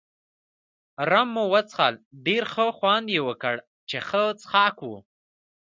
رم 1.09 1.27
مو 1.33 1.43
وڅښل، 1.53 1.95
ډېر 2.25 2.43
ښه 2.53 2.65
خوند 2.77 3.07
يې 3.15 3.21
وکړ، 3.27 3.55
چې 3.89 3.97
ښه 4.07 4.23
څښاک 4.41 4.75
وو. 4.87 4.97